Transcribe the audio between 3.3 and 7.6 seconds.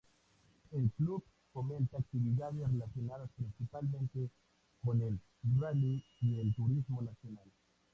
principalmente con el rally y el turismo nacional.